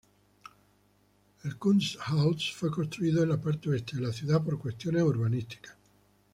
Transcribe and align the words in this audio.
El 1.43 1.59
Kunsthaus 1.59 2.55
fue 2.55 2.71
construido 2.71 3.21
en 3.21 3.29
la 3.29 3.39
parte 3.39 3.69
oeste 3.69 3.97
de 3.97 4.01
la 4.07 4.11
ciudad 4.11 4.43
por 4.43 4.57
cuestiones 4.57 5.03
urbanísticas. 5.03 5.77